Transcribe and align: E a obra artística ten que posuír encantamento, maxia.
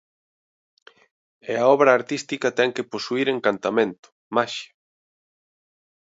E 1.49 1.51
a 1.61 1.65
obra 1.75 1.91
artística 1.99 2.55
ten 2.57 2.69
que 2.75 2.87
posuír 2.93 3.27
encantamento, 3.29 4.07
maxia. 4.35 4.71